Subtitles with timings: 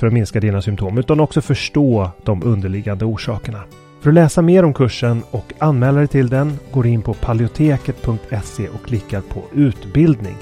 [0.00, 3.62] för att minska dina symptom utan också förstå de underliggande orsakerna.
[4.00, 8.68] För att läsa mer om kursen och anmäla dig till den går in på paleoteket.se
[8.68, 10.36] och klickar på utbildning.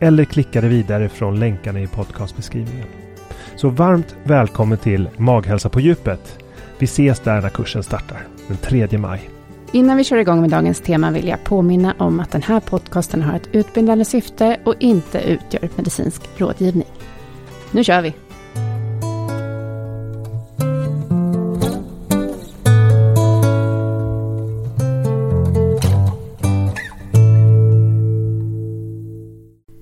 [0.00, 2.86] Eller klickar dig vidare från länkarna i podcastbeskrivningen.
[3.56, 6.38] Så varmt välkommen till Maghälsa på djupet.
[6.78, 9.30] Vi ses där när kursen startar den 3 maj.
[9.72, 13.22] Innan vi kör igång med dagens tema vill jag påminna om att den här podcasten
[13.22, 16.88] har ett utbildande syfte och inte utgör medicinsk rådgivning.
[17.70, 18.14] Nu kör vi!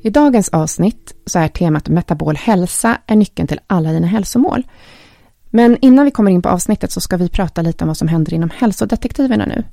[0.08, 4.66] I dagens avsnitt så är temat metabol hälsa är nyckeln till alla dina hälsomål.
[5.50, 8.08] Men innan vi kommer in på avsnittet så ska vi prata lite om vad som
[8.08, 9.64] händer inom hälsodetektiverna nu.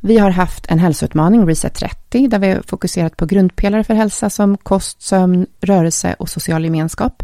[0.00, 4.30] Vi har haft en hälsoutmaning, Reset 30, där vi har fokuserat på grundpelare för hälsa
[4.30, 7.22] som kost, sömn, rörelse och social gemenskap.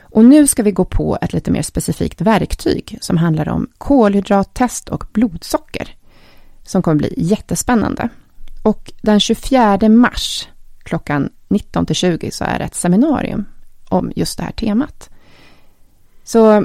[0.00, 4.88] Och nu ska vi gå på ett lite mer specifikt verktyg som handlar om kolhydrattest
[4.88, 5.96] och blodsocker,
[6.62, 8.08] som kommer bli jättespännande.
[8.62, 10.48] Och den 24 mars
[10.84, 13.44] klockan 19 till 20 så är det ett seminarium
[13.88, 15.10] om just det här temat.
[16.24, 16.64] Så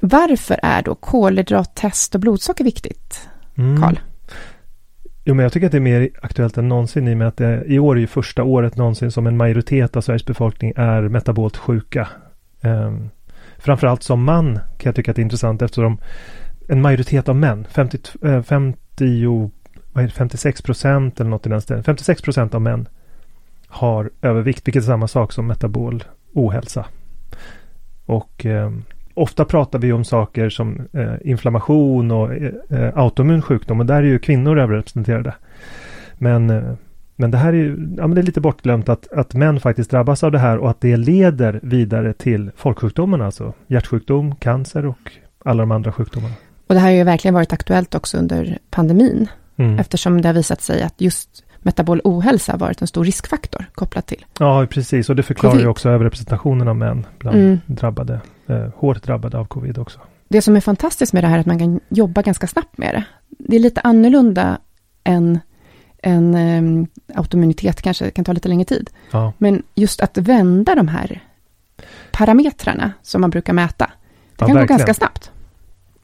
[0.00, 3.66] varför är då kolhydrattest och blodsocker viktigt, Karl?
[3.66, 3.96] Mm.
[5.24, 7.36] Jo, men jag tycker att det är mer aktuellt än någonsin i och med att
[7.36, 11.02] det, i år är ju första året någonsin som en majoritet av Sveriges befolkning är
[11.02, 12.08] metabolt sjuka.
[12.62, 13.10] Um,
[13.58, 15.98] framförallt som man kan jag tycka att det är intressant eftersom
[16.68, 17.98] en majoritet av män, 50,
[18.42, 19.50] 50
[19.92, 22.88] vad är det, 56 procent eller något i den stilen, 56 procent av män
[23.76, 26.04] har övervikt, vilket är samma sak som metabol
[26.34, 26.86] ohälsa.
[28.06, 28.70] Och eh,
[29.14, 33.96] ofta pratar vi om saker som eh, inflammation och eh, eh autoimmun sjukdom och där
[33.96, 35.34] är ju kvinnor överrepresenterade.
[36.14, 36.74] Men, eh,
[37.16, 39.90] men det här är ju ja, men det är lite bortglömt att, att män faktiskt
[39.90, 45.12] drabbas av det här och att det leder vidare till folksjukdomarna, alltså hjärtsjukdom, cancer och
[45.44, 46.34] alla de andra sjukdomarna.
[46.66, 49.78] Och det här har ju verkligen varit aktuellt också under pandemin, mm.
[49.78, 54.06] eftersom det har visat sig att just metabol ohälsa har varit en stor riskfaktor kopplat
[54.06, 54.24] till.
[54.38, 55.10] Ja, precis.
[55.10, 57.60] Och det förklarar ju också överrepresentationen av män bland mm.
[57.66, 60.00] drabbade, eh, hårt drabbade av covid också.
[60.28, 62.94] Det som är fantastiskt med det här är att man kan jobba ganska snabbt med
[62.94, 63.04] det.
[63.28, 64.58] Det är lite annorlunda
[65.04, 65.40] än
[66.02, 68.90] en um, autoimmunitet kanske kan ta lite längre tid.
[69.10, 69.32] Ja.
[69.38, 71.20] Men just att vända de här
[72.12, 73.92] parametrarna som man brukar mäta, det
[74.38, 74.66] ja, kan verkligen.
[74.66, 75.30] gå ganska snabbt.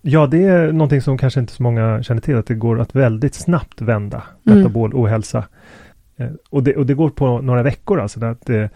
[0.02, 2.94] Ja, det är någonting som kanske inte så många känner till, att det går att
[2.94, 4.58] väldigt snabbt vända mm.
[4.58, 5.44] metabol ohälsa.
[6.16, 8.24] Eh, och, det, och det går på några veckor alltså.
[8.24, 8.70] Att det,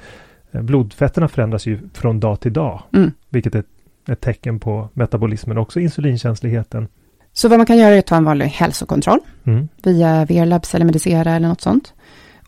[0.52, 3.12] eh, blodfetterna förändras ju från dag till dag, mm.
[3.28, 3.64] vilket är
[4.08, 6.88] ett tecken på metabolismen och också insulinkänsligheten.
[7.32, 9.69] Så vad man kan göra är att ta en vanlig hälsokontroll mm.
[9.82, 11.94] via VR-labs eller Medicera eller något sånt.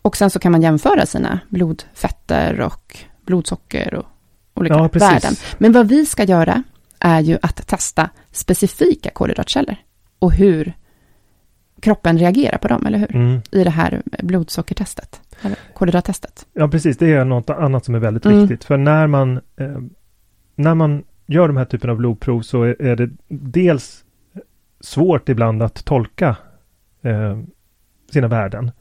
[0.01, 4.05] Och sen så kan man jämföra sina blodfetter och blodsocker och
[4.53, 5.33] olika ja, värden.
[5.57, 6.63] Men vad vi ska göra
[6.99, 9.75] är ju att testa specifika kolhydratkällor
[10.19, 10.73] och hur
[11.79, 13.15] kroppen reagerar på dem, eller hur?
[13.15, 13.41] Mm.
[13.51, 16.45] I det här blodsockertestet, eller kolhydrattestet.
[16.53, 16.97] Ja, precis.
[16.97, 18.39] Det är något annat som är väldigt mm.
[18.39, 18.63] viktigt.
[18.63, 19.79] För när man eh,
[20.55, 24.03] när man gör de här typen av blodprov så är, är det dels
[24.79, 26.35] svårt ibland att tolka
[27.01, 27.39] eh,
[28.11, 28.71] sina värden.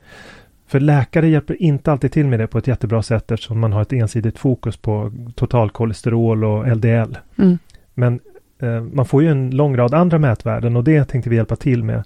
[0.67, 3.83] För läkare hjälper inte alltid till med det på ett jättebra sätt eftersom man har
[3.83, 7.19] ett ensidigt fokus på totalkolesterol och LDL.
[7.39, 7.59] Mm.
[7.99, 8.21] Men
[8.63, 11.85] eh, man får ju en lång rad andra mätvärden och det tänkte vi hjälpa till
[11.85, 12.05] med.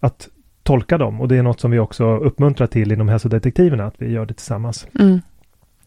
[0.00, 0.28] Att
[0.62, 4.10] tolka dem och det är något som vi också uppmuntrar till inom hälsodetektiverna, att vi
[4.12, 4.86] gör det tillsammans.
[5.00, 5.20] Mm.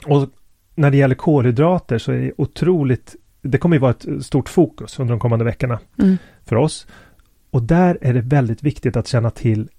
[0.05, 0.29] Och
[0.75, 4.99] när det gäller kolhydrater så är det otroligt, det kommer ju vara ett stort fokus
[4.99, 6.17] under de kommande veckorna Mm.
[6.45, 6.87] för oss.
[7.49, 9.69] Och där är det väldigt viktigt att känna till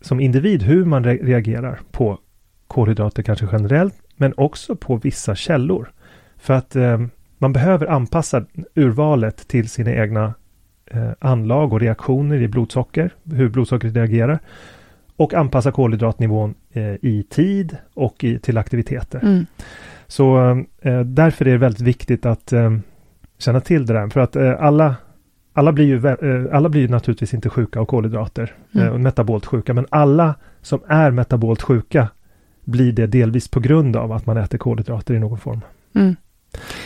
[0.00, 2.18] som individ hur man re- reagerar på
[2.66, 5.92] kolhydrater kanske generellt, men också på vissa källor.
[6.36, 7.00] För att eh,
[7.38, 8.44] man behöver anpassa
[8.74, 10.34] urvalet till sina egna
[10.86, 14.38] eh, anlag och reaktioner i blodsocker, hur blodsockret reagerar.
[15.16, 19.20] Och anpassa kolhydratnivån eh, i tid och i, till aktiviteter.
[19.22, 19.46] Mm.
[20.06, 20.38] Så
[20.80, 22.78] eh, därför är det väldigt viktigt att eh,
[23.38, 24.08] känna till det där.
[24.08, 24.96] För att eh, alla,
[25.52, 28.54] alla, blir ju, eh, alla blir ju naturligtvis inte sjuka av kolhydrater.
[28.74, 29.02] Mm.
[29.02, 29.74] Metabolt sjuka.
[29.74, 32.08] Men alla som är metabolt sjuka
[32.64, 35.60] blir det delvis på grund av att man äter kolhydrater i någon form.
[35.94, 36.16] Mm.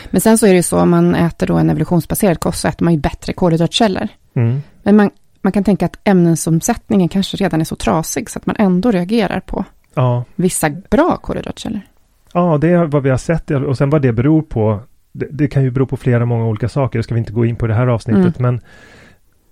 [0.09, 2.67] Men sen så är det ju så, om man äter då en evolutionsbaserad kost så
[2.67, 4.07] äter man ju bättre kolhydratkällor.
[4.35, 4.61] Mm.
[4.83, 5.09] Men man,
[5.41, 9.39] man kan tänka att ämnesomsättningen kanske redan är så trasig så att man ändå reagerar
[9.39, 9.65] på
[9.95, 10.23] Ja.
[10.35, 11.81] vissa bra kolhydratkällor.
[12.33, 14.79] ja, det är vad vi har sett och sen vad det beror på.
[15.11, 16.99] Det, det kan ju bero på flera många olika saker.
[16.99, 18.39] Det ska vi inte gå in på i det här avsnittet.
[18.39, 18.61] Men,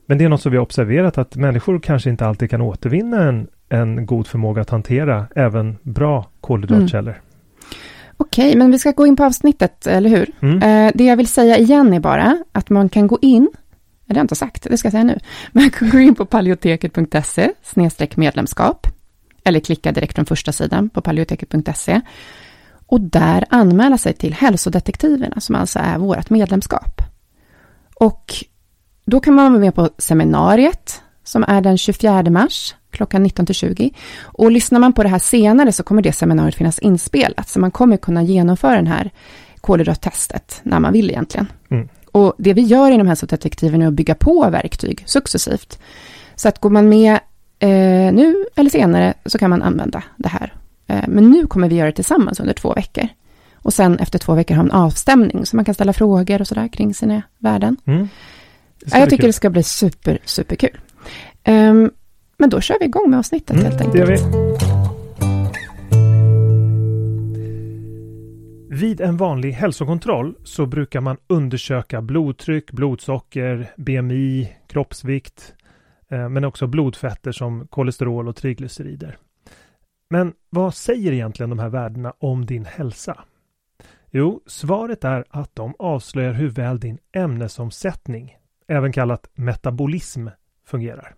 [0.06, 3.23] men det är något som vi har observerat att människor kanske inte alltid kan återvinna
[3.23, 7.21] en, en god förmåga att hantera även bra kolhydratkällor.
[8.31, 10.31] Okej, men vi ska gå in på avsnittet, eller hur?
[10.39, 10.63] Mm.
[10.63, 13.50] Eh, det jag vill säga igen är bara att man kan gå in,
[14.06, 15.19] det har jag inte sagt, det ska jag säga nu,
[15.51, 17.51] man kan gå in på paleoteket.se
[18.16, 18.88] medlemskap
[19.44, 22.01] eller klicka direkt från första sidan på paleoteket.se
[22.88, 27.01] och där anmäla sig till hälsodetektiverna som alltså är vårt medlemskap.
[27.95, 28.33] Och
[29.06, 33.56] då kan man vara med på seminariet som är den 24 mars klockan 19 till
[33.56, 33.92] 20.
[34.22, 37.72] Och lyssnar man på det här senare så kommer det seminariet finnas inspelat så man
[37.72, 39.12] kommer kunna genomföra den här
[39.62, 41.48] kolhydrattestet när man vill egentligen.
[41.70, 41.88] Mm.
[42.12, 45.80] Och det vi gör inom hälsodetektiven är att bygga på verktyg successivt.
[46.36, 47.20] Så att går man med
[47.60, 50.54] eh, nu eller senare så kan man använda det här.
[50.88, 53.08] Eh, men nu kommer vi göra det tillsammans under två veckor.
[53.56, 56.68] Och sen efter två veckor ha en avstämning så man kan ställa frågor och sådär
[56.68, 57.78] kring sina värden.
[57.86, 58.08] Mm.
[58.86, 59.30] Ja, jag tycker kul.
[59.30, 60.78] det ska bli super, superkul.
[61.48, 61.92] Um,
[62.42, 64.10] men då kör vi igång med avsnittet Mm, helt det enkelt.
[64.10, 64.22] gör vi.
[68.70, 75.56] Vid en vanlig hälsokontroll så brukar man undersöka blodtryck, blodsocker, BMI, kroppsvikt,
[76.10, 79.18] eh, men också blodfetter som kolesterol och triglycerider.
[80.10, 83.24] Men vad säger egentligen de här värdena om din hälsa?
[84.12, 90.28] Jo, svaret är att de avslöjar hur väl din ämnesomsättning, även kallat metabolism,
[90.66, 91.16] fungerar.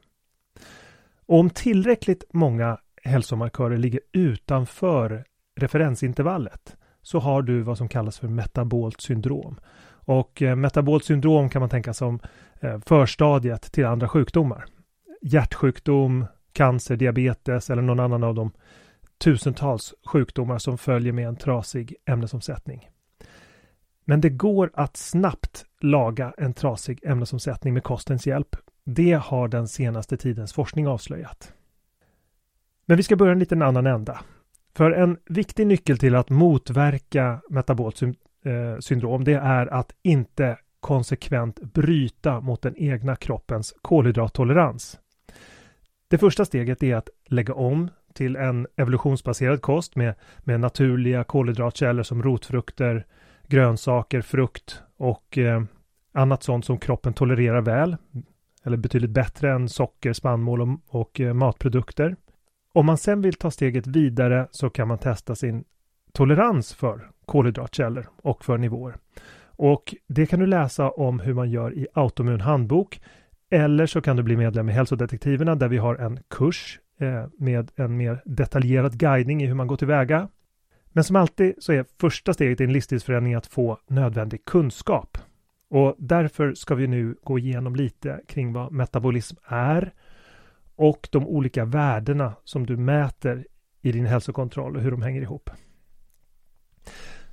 [1.25, 5.25] Och om tillräckligt många hälsomarkörer ligger utanför
[5.59, 9.59] referensintervallet så har du vad som kallas för metabolt syndrom.
[10.05, 12.19] Och eh, metabolt syndrom kan man tänka som
[12.59, 14.65] eh, förstadiet till andra sjukdomar.
[15.21, 18.51] Hjärtsjukdom, cancer, diabetes eller någon annan av de
[19.17, 22.89] tusentals sjukdomar som följer med en trasig ämnesomsättning.
[24.05, 28.55] Men det går att snabbt laga en trasig ämnesomsättning med kostens hjälp.
[28.85, 31.53] Det har den senaste tidens forskning avslöjat.
[32.85, 34.19] Men vi ska börja en liten annan ända.
[34.75, 38.11] För en viktig nyckel till att motverka metabolt eh,
[38.79, 44.99] syndrom det är att inte konsekvent bryta mot den egna kroppens kolhydrattolerans.
[46.07, 52.03] Det första steget är att lägga om till en evolutionsbaserad kost med, med naturliga kolhydratkällor
[52.03, 53.05] som rotfrukter,
[53.47, 55.63] grönsaker, frukt och eh,
[56.11, 57.97] annat sånt som kroppen tolererar väl
[58.65, 62.15] eller betydligt bättre än socker, spannmål och, och eh, matprodukter.
[62.73, 65.63] Om man sen vill ta steget vidare så kan man testa sin
[66.13, 68.95] tolerans för kolhydratkällor och för nivåer.
[69.55, 73.01] Och det kan du läsa om hur man gör i Autoimmun handbok
[73.49, 77.71] eller så kan du bli medlem i Hälsodetektiverna där vi har en kurs eh, med
[77.75, 80.27] en mer detaljerad guidning i hur man går tillväga.
[80.91, 85.17] Men som alltid så är första steget i en livsstilsförändring att få nödvändig kunskap.
[85.73, 89.93] Och därför ska vi nu gå igenom lite kring vad metabolism är
[90.75, 93.47] och de olika värdena som du mäter
[93.81, 95.49] i din hälsokontroll och hur de hänger ihop.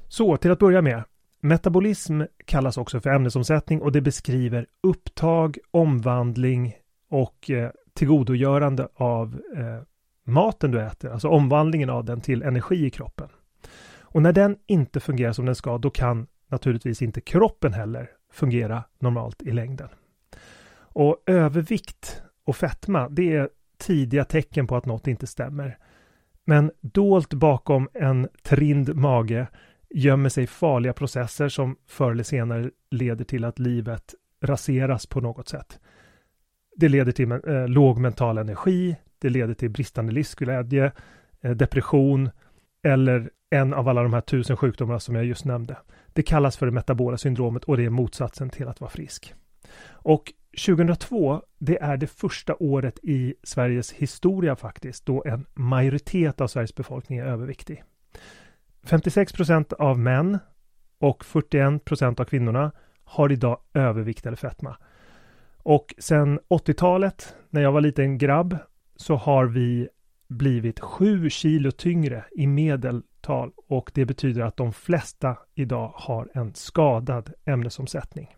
[0.09, 1.05] Så till att börja med.
[1.41, 6.75] Metabolism kallas också för ämnesomsättning och det beskriver upptag, omvandling
[7.09, 9.83] och eh, tillgodogörande av eh,
[10.25, 13.29] maten du äter, alltså omvandlingen av den till energi i kroppen.
[14.01, 18.85] Och när den inte fungerar som den ska, då kan naturligtvis inte kroppen heller fungera
[18.99, 19.89] normalt i längden.
[20.93, 25.79] Och övervikt och fetma, det är tidiga tecken på att något inte stämmer.
[26.45, 29.47] Men dolt bakom en trind mage
[29.91, 35.49] gömmer sig farliga processer som förr eller senare leder till att livet raseras på något
[35.49, 35.81] sätt.
[36.77, 40.93] Det leder till eh, låg mental energi, det leder till bristande livsglädje,
[41.41, 42.31] eh, depression
[42.83, 45.77] eller en av alla de här tusen sjukdomarna som jag just nämnde.
[46.13, 49.35] Det kallas för det metabola syndromet och det är motsatsen till att vara frisk.
[49.89, 50.33] Och
[50.67, 56.75] 2002, det är det första året i Sveriges historia faktiskt, då en majoritet av Sveriges
[56.75, 57.85] befolkning är överviktig.
[58.83, 60.39] 56 procent av män
[60.99, 62.73] och 41 procent av kvinnorna
[63.05, 64.77] har idag övervikt eller fetma.
[65.63, 68.57] Och sedan 80-talet, när jag var liten grabb,
[68.97, 69.89] så har vi
[70.29, 76.29] blivit 7 kilo tyngre i medel tal och det betyder att de flesta idag har
[76.35, 78.37] en skadad ämnesomsättning.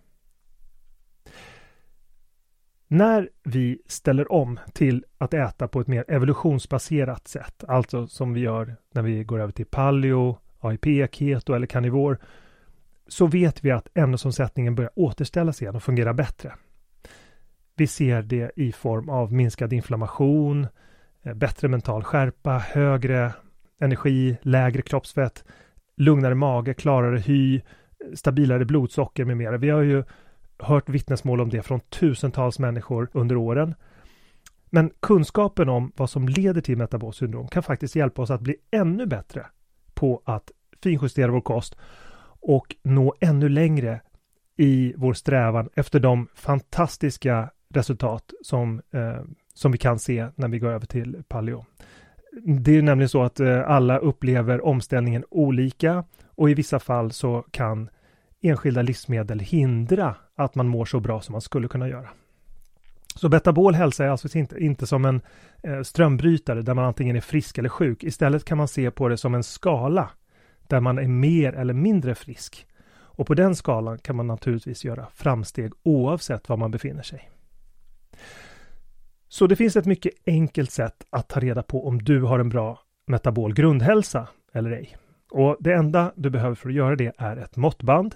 [2.88, 8.40] När vi ställer om till att äta på ett mer evolutionsbaserat sätt, alltså som vi
[8.40, 12.18] gör när vi går över till paleo, AIP, keto eller karnivor,
[13.06, 16.52] så vet vi att ämnesomsättningen börjar återställas igen och fungera bättre.
[17.76, 20.66] Vi ser det i form av minskad inflammation,
[21.22, 23.32] eh, bättre mental skärpa, högre
[23.82, 25.44] energi, lägre kroppsfett,
[25.96, 27.60] lugnare mage, klarare hy,
[28.14, 29.56] stabilare blodsocker med mera.
[29.56, 30.04] Vi har ju
[30.58, 33.74] hört vittnesmål om det från tusentals människor under åren.
[34.70, 38.56] Men kunskapen om vad som leder till metabolt syndrom kan faktiskt hjälpa oss att bli
[38.70, 39.46] ännu bättre
[39.94, 40.50] på att
[40.82, 41.76] finjustera vår kost
[42.40, 44.00] och nå ännu längre
[44.56, 49.22] i vår strävan efter de fantastiska resultat som, eh,
[49.54, 51.64] som vi kan se när vi går över till paleo.
[52.40, 57.44] Det är nämligen så att eh, alla upplever omställningen olika och i vissa fall så
[57.50, 57.90] kan
[58.42, 62.08] enskilda livsmedel hindra att man mår så bra som man skulle kunna göra.
[63.14, 65.20] Så betabol hälsa är alltså inte, inte som en
[65.62, 68.04] eh, strömbrytare där man antingen är frisk eller sjuk.
[68.04, 70.10] Istället kan man se på det som en skala
[70.66, 72.66] där man är mer eller mindre frisk.
[72.92, 77.30] Och på den skalan kan man naturligtvis göra framsteg oavsett var man befinner sig.
[79.32, 82.48] Så det finns ett mycket enkelt sätt att ta reda på om du har en
[82.48, 84.96] bra metabol grundhälsa eller ej.
[85.30, 88.14] Och det enda du behöver för att göra det är ett måttband.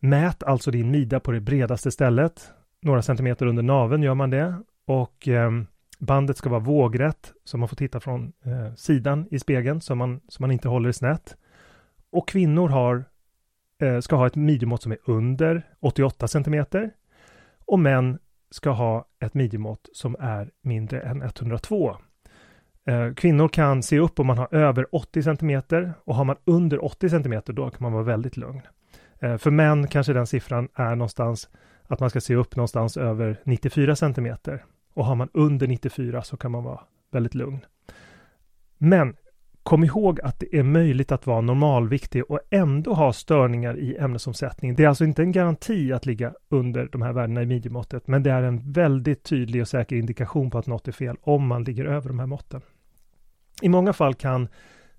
[0.00, 2.50] Mät alltså din midja på det bredaste stället.
[2.82, 4.62] Några centimeter under naveln gör man det.
[4.86, 5.50] Och eh,
[5.98, 10.20] bandet ska vara vågrätt så man får titta från eh, sidan i spegeln så man,
[10.28, 11.36] så man inte håller det snett.
[12.10, 13.04] Och kvinnor har,
[13.82, 16.90] eh, ska ha ett midjemått som är under 88 centimeter.
[17.66, 18.18] Och män
[18.50, 21.96] ska ha ett midjemått som är mindre än 102.
[22.86, 25.62] Eh, kvinnor kan se upp om man har över 80 cm
[26.04, 28.62] och har man under 80 cm då kan man vara väldigt lugn.
[29.18, 31.48] Eh, för män kanske den siffran är någonstans
[31.82, 34.36] att man ska se upp någonstans över 94 cm
[34.94, 36.80] och har man under 94 så kan man vara
[37.10, 37.60] väldigt lugn.
[38.78, 39.16] Men
[39.62, 44.76] Kom ihåg att det är möjligt att vara normalviktig och ändå ha störningar i ämnesomsättningen.
[44.76, 48.22] Det är alltså inte en garanti att ligga under de här värdena i midjemåttet, men
[48.22, 51.64] det är en väldigt tydlig och säker indikation på att något är fel om man
[51.64, 52.60] ligger över de här måtten.
[53.62, 54.48] I många fall kan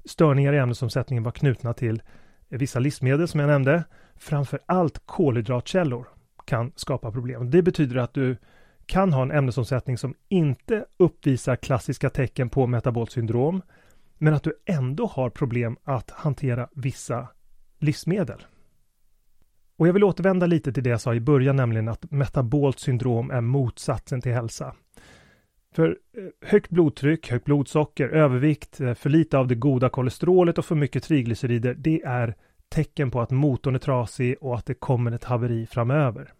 [0.06, 2.02] störningar i ämnesomsättningen vara knutna till
[2.50, 3.84] vissa livsmedel som jag nämnde.
[4.16, 6.08] Framför allt kolhydratkällor
[6.46, 7.52] kan skapa problem.
[7.52, 8.38] Det betyder att du
[8.86, 13.62] kan ha en ämnesomsättning som inte uppvisar klassiska tecken på metabolt syndrom
[14.22, 17.28] men att du ändå har problem att hantera vissa
[17.80, 18.46] livsmedel.
[19.78, 23.32] Och jag vill återvända lite till det jag sa i början, nämligen att metabolt syndrom
[23.32, 24.76] är motsatsen till hälsa.
[25.76, 30.66] För eh, högt blodtryck, högt blodsocker, övervikt, eh, för lite av det goda kolesterolet och
[30.66, 32.36] för mycket triglycerider, det är
[32.70, 36.34] tecken på att motorn är trasig och att det kommer ett haveri framöver.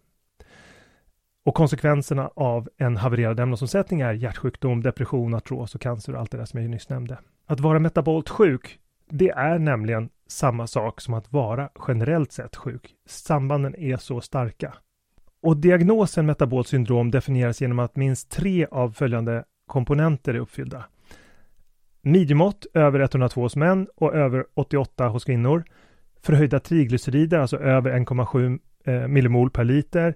[1.44, 6.38] Och konsekvenserna av en havererad ämnesomsättning är hjärtsjukdom, depression, artros och cancer och allt det
[6.38, 7.18] där som jag nyss nämnde.
[7.52, 8.78] Att vara metabolt sjuk,
[9.10, 12.94] det är nämligen samma sak som att vara generellt sett sjuk.
[13.06, 14.74] Sambanden är så starka.
[15.42, 20.84] Och diagnosen metabolt syndrom definieras genom att minst tre av följande komponenter är uppfyllda.
[22.02, 25.64] Midjemått över 102 hos män och över 88 hos kvinnor.
[26.22, 30.14] Förhöjda triglycerider, alltså över 1,7 eh, millimol per liter.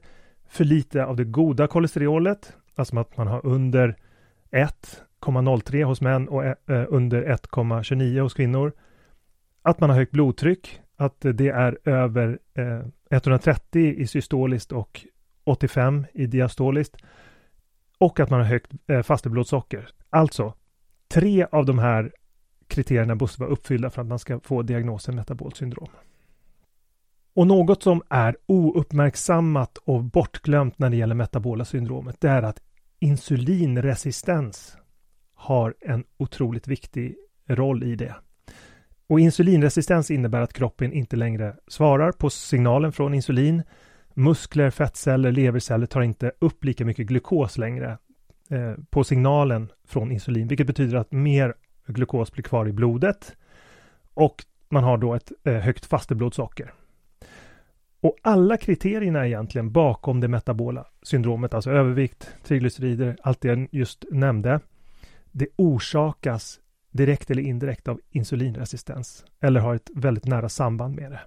[0.48, 3.96] För lite av det goda kolesterolet, alltså att man har under
[4.50, 8.72] 1 1,03 hos män och eh, eh under 1,29 hos kvinnor.
[9.62, 15.06] Att man har högt blodtryck, att det är över eh, 130 i systoliskt och
[15.44, 16.96] 85 i diastoliskt.
[17.98, 19.88] Och att man har högt eh, fasteblodsocker.
[20.10, 20.54] Alltså,
[21.08, 22.12] tre av de här
[22.66, 25.88] kriterierna måste vara uppfyllda för att man ska få diagnosen metabolt syndrom.
[27.34, 32.60] Och något som är ouppmärksammat och bortglömt när det gäller metabola syndromet, det är att
[32.98, 34.76] insulinresistens
[35.36, 37.16] har en otroligt viktig
[37.46, 38.14] roll i det.
[39.06, 43.62] Och insulinresistens innebär att kroppen inte längre svarar på signalen från insulin.
[44.14, 47.98] Muskler, fettceller, leverceller tar inte upp lika mycket glukos längre
[48.50, 51.54] eh, på signalen från insulin, vilket betyder att mer
[51.86, 53.36] glukos blir kvar i blodet
[54.14, 56.72] och man har då ett eh, högt fasteblodsocker.
[58.00, 64.04] Och alla kriterierna egentligen bakom det metabola syndromet, alltså övervikt, triglycerider, allt det jag just
[64.10, 64.60] nämnde,
[65.38, 71.20] det orsakas direkt eller indirekt av insulinresistens eller har ett väldigt nära samband med det.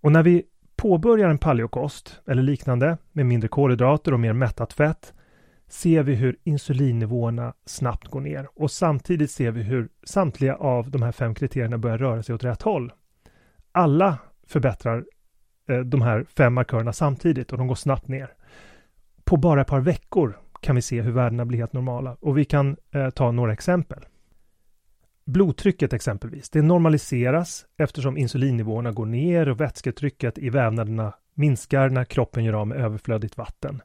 [0.00, 0.44] Och när vi
[0.76, 5.14] påbörjar en paleokost eller liknande med mindre kolhydrater och mer mättat fett
[5.68, 11.02] ser vi hur insulinnivåerna snabbt går ner och samtidigt ser vi hur samtliga av de
[11.02, 12.92] här fem kriterierna börjar röra sig åt rätt håll.
[13.72, 15.04] Alla förbättrar
[15.68, 18.34] eh, de här fem markörerna samtidigt och de går snabbt ner.
[19.24, 22.44] På bara ett par veckor kan vi se hur värdena blir helt normala och vi
[22.44, 24.04] kan eh, ta några exempel.
[25.24, 32.44] Blodtrycket exempelvis, det normaliseras eftersom insulinnivåerna går ner och vätsketrycket i vävnaderna minskar när kroppen
[32.44, 33.82] gör av med överflödigt vatten.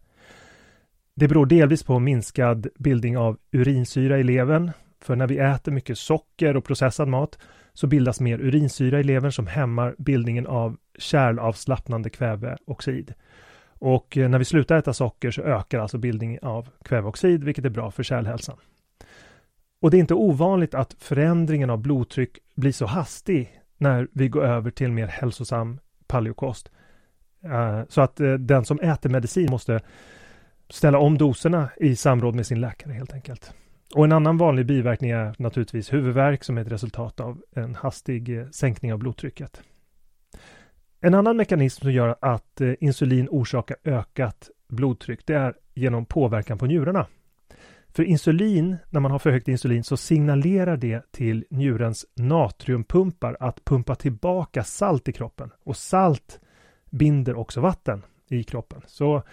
[1.15, 5.97] Det beror delvis på minskad bildning av urinsyra i levern, för när vi äter mycket
[5.97, 7.39] socker och processad mat
[7.73, 13.13] så bildas mer urinsyra i levern som hämmar bildningen av kärlavslappnande kväveoxid.
[13.79, 17.69] Och eh, när vi slutar äta socker så ökar alltså bildningen av kväveoxid, vilket är
[17.69, 18.57] bra för kärlhälsan.
[19.81, 24.43] Och det är inte ovanligt att förändringen av blodtryck blir så hastig när vi går
[24.43, 26.71] över till mer hälsosam paleokost.
[27.43, 29.81] Eh, så att eh, den som äter medicin måste
[30.69, 33.53] ställa om doserna i samråd med sin läkare helt enkelt.
[33.95, 38.47] Och en annan vanlig biverkning är naturligtvis huvudvärk som är ett resultat av en hastig
[38.51, 39.61] sänkning av blodtrycket.
[40.99, 46.57] En annan mekanism som gör att eh, insulin orsakar ökat blodtryck det är genom påverkan
[46.57, 47.07] på njurarna.
[47.89, 53.65] För insulin, när man har för högt insulin så signalerar det till njurens natriumpumpar att
[53.65, 56.39] pumpa tillbaka salt i kroppen och salt
[56.89, 58.81] binder också vatten i kroppen.
[58.85, 59.23] Så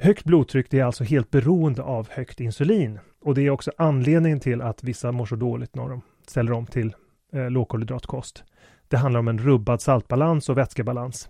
[0.00, 4.40] högt blodtryck det är alltså helt beroende av högt insulin och det är också anledningen
[4.40, 6.94] till att vissa mår så dåligt när de ställer om till
[7.32, 8.44] eh, lågkolhydratkost.
[8.88, 11.28] Det handlar om en rubbad saltbalans och vätskebalans.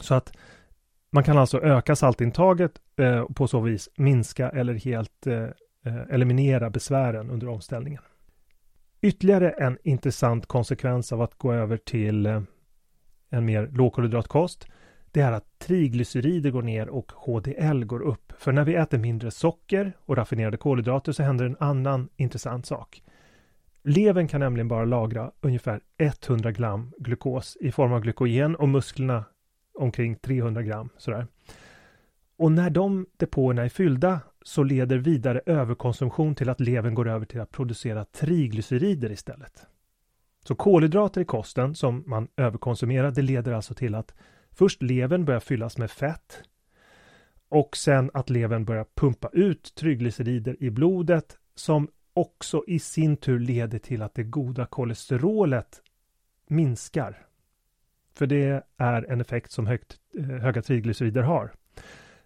[0.00, 0.32] Så att
[1.10, 5.42] man kan alltså öka saltintaget eh, och på så vis minska eller helt eh,
[5.84, 8.02] eh eliminera besvären under omställningen.
[9.00, 12.42] Ytterligare en intressant konsekvens av att gå över till eh,
[13.30, 14.68] en mer lågkolhydratkost
[15.12, 18.32] det är att triglycerider går ner och HDL går upp.
[18.38, 23.02] För när vi äter mindre socker och raffinerade kolhydrater så händer en annan intressant sak.
[23.82, 29.24] Levern kan nämligen bara lagra ungefär 100 gram glukos i form av glykogen och musklerna
[29.74, 31.26] omkring 300 gram sådär.
[32.36, 37.26] Och när de depåerna är fyllda så leder vidare överkonsumtion till att levern går över
[37.26, 39.66] till att producera triglycerider istället.
[40.44, 44.14] Så kolhydrater i kosten som man överkonsumerar, det leder alltså till att
[44.50, 46.42] först levern börjar fyllas med fett
[47.48, 53.38] och sen att levern börjar pumpa ut triglycerider i blodet som också i sin tur
[53.38, 55.82] leder till att det goda kolesterolet
[56.48, 57.26] minskar
[58.14, 61.52] för det är en effekt som högt, eh, höga triglycerider har.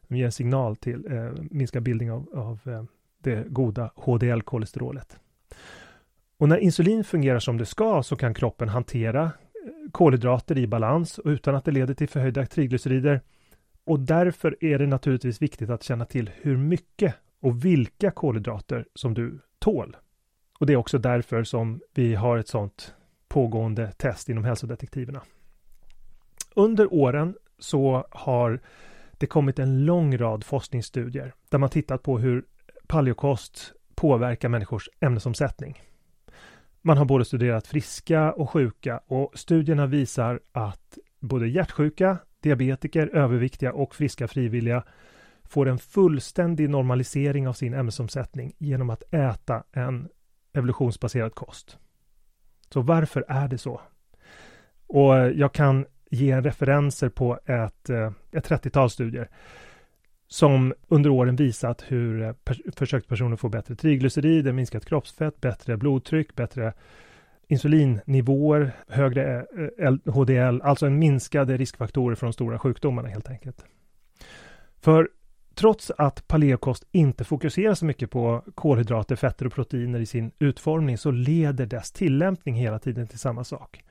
[0.09, 2.85] De ger en signal till eh, minskad bildning av, av eh,
[3.23, 5.19] det goda HDL-kolesterolet.
[6.39, 9.31] Och när insulin fungerar som det ska så kan kroppen hantera eh,
[9.93, 13.21] kolhydrater i balans och utan att det leder till förhöjda triglycerider.
[13.85, 19.15] Och därför är det naturligtvis viktigt att känna till hur mycket och vilka kolhydrater som
[19.15, 19.97] du tål.
[20.59, 22.95] Och det är också därför som vi har ett sådant
[23.29, 25.23] pågående test inom hälsodetektiverna.
[26.55, 28.61] Under åren så har
[29.13, 32.45] det kommit en lång rad forskningsstudier där man tittat på hur
[32.87, 35.83] paleokost påverkar människors ämnesomsättning.
[36.83, 43.73] Man har både studerat friska och sjuka och studierna visar att både hjärtsjuka, diabetiker, överviktiga
[43.73, 44.83] och friska frivilliga
[45.49, 50.09] får en fullständig normalisering av sin ämnesomsättning genom att äta en
[50.53, 51.79] evolutionsbaserad kost.
[52.73, 53.81] Så varför är det så?
[54.87, 59.29] Och eh, jag kan ge referenser på ett, eh, ett 30-tal studier
[60.29, 62.33] som under åren visat hur eh,
[62.77, 66.73] försökspersoner får bättre triglycerider, minskat kroppsfett, bättre blodtryck, bättre
[67.49, 69.47] insulinnivåer, högre
[69.79, 73.65] eh, HDL, alltså en minskade riskfaktorer för de stora sjukdomarna helt enkelt.
[74.81, 75.09] För
[75.57, 80.99] trots att paleokost inte fokuserar så mycket på kolhydrater, fetter och proteiner i sin utformning
[80.99, 83.83] så leder dess tillämpning hela tiden till samma sak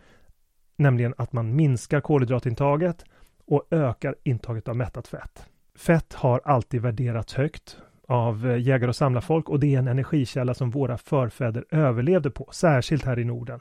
[0.75, 3.06] nämligen att man minskar kolhydratintaget
[3.45, 5.45] och ökar intaget av mättat fett.
[5.75, 10.54] Fett har alltid värderats högt av eh, jägare och samlarfolk och det är en energikälla
[10.54, 13.60] som våra förfäder överlevde på, särskilt här i Norden.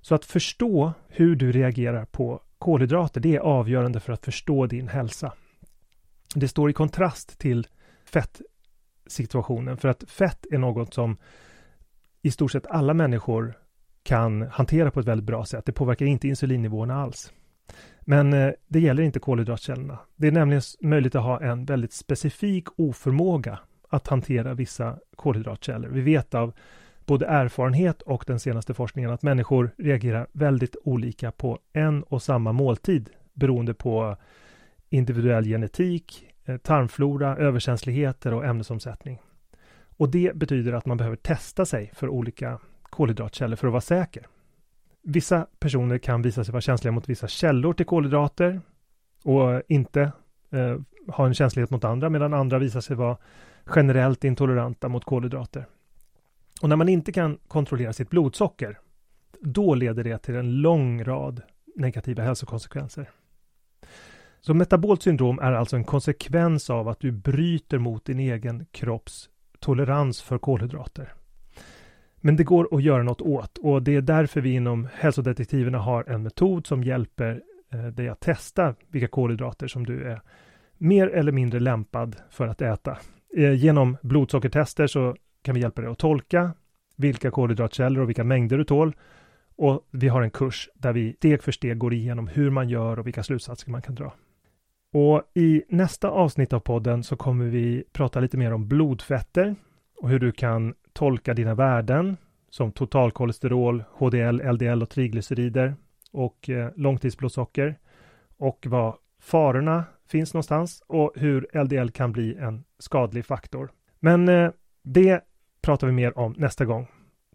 [0.00, 4.88] Så att förstå hur du reagerar på kolhydrater, det är avgörande för att förstå din
[4.88, 5.32] hälsa.
[6.34, 7.66] Det står i kontrast till
[8.04, 11.16] fettsituationen, för att fett är något som
[12.22, 13.58] i stort sett alla människor
[14.02, 15.66] kan hantera på ett väldigt bra sätt.
[15.66, 17.32] Det påverkar inte insulinnivåerna alls.
[18.00, 19.98] Men eh, det gäller inte kolhydratkällorna.
[20.16, 25.88] Det är nämligen möjligt att ha en väldigt specifik oförmåga att hantera vissa kolhydratkällor.
[25.88, 26.52] Vi vet av
[27.06, 32.52] både erfarenhet och den senaste forskningen att människor reagerar väldigt olika på en och samma
[32.52, 34.16] måltid beroende på
[34.94, 39.18] individuell genetik, eh, tarmflora, överkänsligheter och ämnesomsättning.
[39.96, 44.26] Och det betyder att man behöver testa sig för olika kolhydratkällor för att vara säker.
[45.02, 48.60] Vissa personer kan visa sig vara känsliga mot vissa källor till kolhydrater
[49.24, 50.12] och inte
[50.50, 50.78] eh,
[51.08, 53.16] ha en känslighet mot andra medan andra visar sig vara
[53.76, 55.66] generellt intoleranta mot kolhydrater.
[56.62, 58.78] Och när man inte kan kontrollera sitt blodsocker,
[59.40, 61.42] då leder det till en lång rad
[61.76, 63.10] negativa hälsokonsekvenser.
[64.46, 69.28] Så metabolt syndrom är alltså en konsekvens av att du bryter mot din egen kropps
[69.60, 71.12] tolerans för kolhydrater.
[72.16, 76.04] Men det går att göra något åt och det är därför vi inom hälsodetektiverna har
[76.04, 80.20] en metod som hjälper eh, dig att testa vilka kolhydrater som du är
[80.78, 82.98] mer eller mindre lämpad för att äta.
[83.36, 86.50] Eh, genom blodsockertester så kan vi hjälpa dig att tolka
[86.96, 88.96] vilka kolhydratkällor och vilka mängder du tål.
[89.56, 92.98] Och vi har en kurs där vi steg för steg går igenom hur man gör
[92.98, 94.12] och vilka slutsatser man kan dra.
[94.96, 99.54] Och i nästa avsnitt av podden så kommer vi prata lite mer om blodfetter
[100.00, 102.16] och hur du kan tolka dina värden
[102.50, 105.74] som totalkolesterol, HDL, LDL och triglycerider
[106.12, 107.78] och eh, långtidsblodsocker
[108.36, 113.70] och var farorna finns någonstans och hur LDL kan bli en skadlig faktor.
[114.00, 114.50] Men eh,
[114.82, 115.20] det
[115.62, 116.86] pratar vi mer om nästa gång.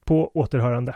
[0.04, 0.95] På återhörande.